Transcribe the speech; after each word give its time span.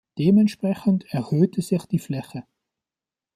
Dementsprechend 0.17 1.05
erhöhte 1.13 1.61
sich 1.61 1.85
die 1.85 1.99
Fläche. 1.99 2.43